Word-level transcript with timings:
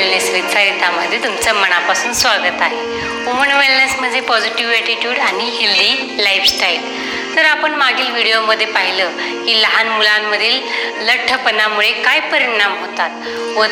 Wellness 0.00 0.28
with 0.30 0.42
सरितामध्ये 0.52 1.18
तुमचं 1.24 1.54
मनापासून 1.54 2.12
स्वागत 2.12 2.60
आहे. 2.62 2.76
वुमन 3.24 3.50
वेलनेस 3.52 3.96
म्हणजे 3.98 4.20
पॉझिटिव्ह 4.28 4.72
ॲटिट्यूड 4.74 5.18
आणि 5.18 5.48
हेल्दी 5.56 6.22
लाईफस्टाईल 6.24 7.36
तर 7.36 7.44
आपण 7.44 7.74
मागील 7.74 8.10
व्हिडिओमध्ये 8.10 8.66
पाहिलं 8.66 9.44
की 9.44 9.60
लहान 9.62 9.88
मुलांमधील 9.88 10.60
लठ्ठपणामुळे 11.06 11.92
काय 12.02 12.20
परिणाम 12.30 12.78
होतात 12.80 13.28
व 13.56 13.66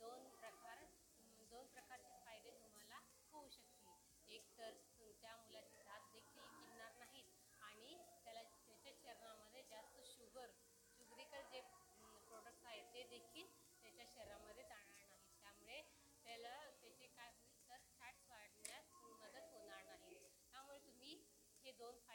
दोन 0.00 0.24
प्रकार 0.36 0.84
दोन 1.50 1.66
प्रकारचे 1.68 2.14
फायदे 2.24 2.50
तुम्हाला 2.52 2.98
होऊ 3.32 3.48
शकतील. 3.48 3.72
एक 4.28 4.46
तर 4.58 4.72
त्या 5.22 5.36
मुलाची 5.36 5.82
दात 5.82 6.12
देखील 6.12 6.44
किडणार 6.50 6.92
नाहीत 6.94 7.62
आणि 7.62 7.96
त्याला 8.24 8.42
त्याच्या 8.42 8.92
शरीरामध्ये 8.94 9.62
जास्त 9.70 10.00
शुगर 10.06 10.50
शुगरिकल 10.90 11.42
जे 11.52 11.60
प्रोडक्ट 11.60 12.66
आहेत 12.66 12.92
ते 12.94 13.02
देखील 13.08 13.46
त्याच्या 13.82 14.04
शरीरामध्ये 14.06 14.64
जाणार 14.64 14.86
नाहीत. 14.88 15.20
त्यामुळे 15.42 15.80
त्याला 16.24 16.54
त्याचे 16.72 17.06
काय 17.08 17.30
होईल 17.32 17.68
तर 17.68 17.78
फॅट्स 18.00 18.30
वाढण्यास 18.30 18.92
मदत 19.20 19.52
होणार 19.52 19.84
नाही. 19.84 20.14
त्यामुळे 20.52 20.78
तुम्ही 20.78 21.14
हे 21.64 21.72
दोन 21.74 21.98
फायदे 21.98 22.13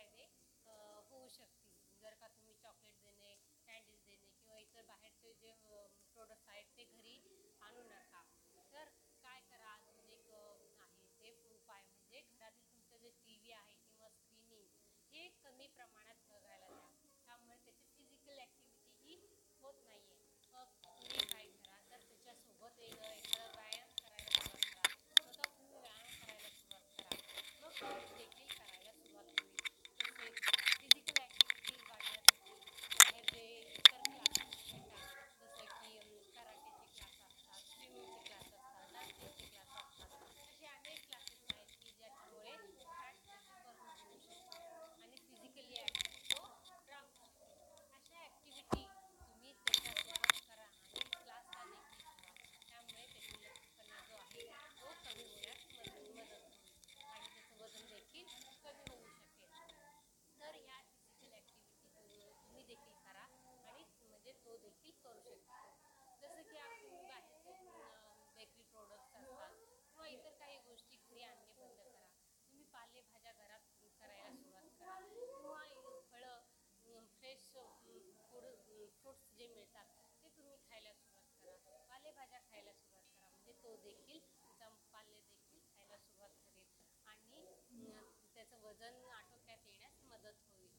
वजन 88.81 89.09
आटोक्यात 89.11 89.65
येण्यास 89.65 89.95
मदत 90.03 90.35
होईल. 90.47 90.69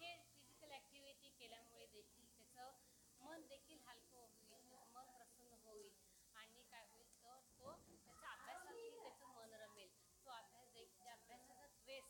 हे 0.00 0.08
फिजिकल 0.28 0.70
ॲक्टिव्हिटी 0.72 1.28
केल्यामुळे 1.30 1.86
देखील 1.86 2.24
त्याचं 2.28 2.72
मन 3.20 3.46
देखील 3.48 3.78
हलकं 3.86 4.26
होईल 4.40 4.72
मन 4.92 5.10
प्रसन्न 5.12 5.58
होईल. 5.64 5.90
आणि 6.34 6.62
काय 6.70 6.86
होईल 6.86 7.12
तर 7.16 7.38
तो 7.50 7.70
त्याच्या 7.84 8.30
अभ्यासातही 8.30 8.90
त्याचं 8.92 9.28
मन 9.28 9.54
रमेल. 9.54 9.88
तो 10.26 10.30
अभ्यास 10.30 10.72
देखील 10.72 11.06
अभ्यासाचा 11.06 11.66
द्वेष 11.68 12.04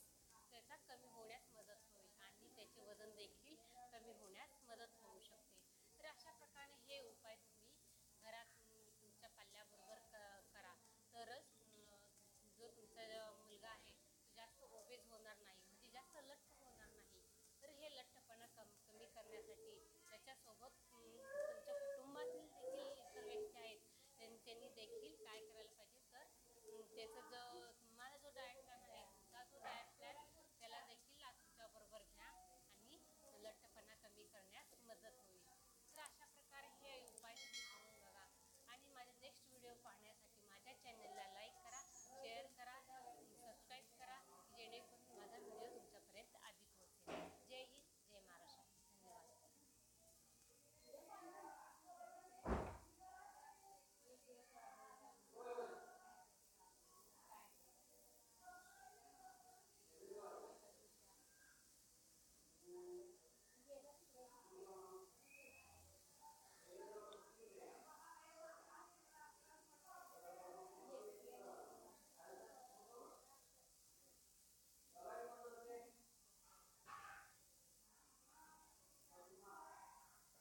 त्याचा 0.53 0.77
कमी 0.89 1.09
होण्यास 1.09 1.51
मदत 1.53 1.85
होईल 1.87 2.11
आणि 2.21 2.49
त्याचे 2.57 2.81
वजन 2.81 3.15
देखील 3.17 3.57
कमी 3.93 4.13
होण्यास 4.13 4.59
मदत 4.65 4.97
होऊ 5.03 5.19
शकते. 5.21 5.65
तर 5.99 6.07
अशा 6.07 6.33
प्रकारे 6.33 6.81
हे 6.89 7.01